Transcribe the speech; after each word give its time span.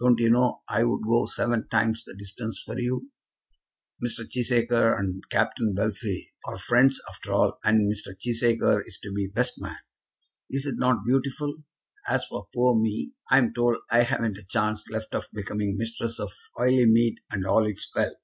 Don't 0.00 0.18
you 0.20 0.30
know 0.30 0.62
I 0.70 0.84
would 0.84 1.02
go 1.04 1.26
seven 1.26 1.68
times 1.68 2.02
the 2.02 2.14
distance 2.14 2.62
for 2.64 2.78
you? 2.80 3.10
Mr. 4.02 4.24
Cheesacre 4.26 4.98
and 4.98 5.22
Captain 5.28 5.74
Bellfield 5.74 6.28
are 6.46 6.56
friends 6.56 6.98
after 7.10 7.34
all, 7.34 7.58
and 7.62 7.92
Mr. 7.92 8.18
Cheesacre 8.18 8.80
is 8.86 8.98
to 9.02 9.12
be 9.12 9.26
best 9.28 9.60
man. 9.60 9.76
Is 10.48 10.64
it 10.64 10.76
not 10.78 11.04
beautiful? 11.04 11.62
As 12.08 12.26
for 12.26 12.48
poor 12.54 12.74
me, 12.80 13.12
I'm 13.30 13.52
told 13.52 13.76
I 13.90 14.04
haven't 14.04 14.38
a 14.38 14.44
chance 14.44 14.88
left 14.88 15.14
of 15.14 15.28
becoming 15.34 15.76
mistress 15.76 16.18
of 16.18 16.32
Oileymead 16.58 17.16
and 17.30 17.46
all 17.46 17.66
its 17.66 17.90
wealth." 17.94 18.16